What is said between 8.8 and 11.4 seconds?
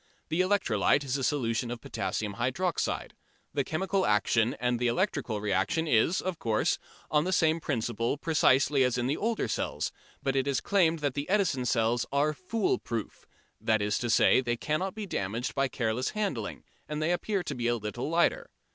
as in the older cells, but it is claimed that the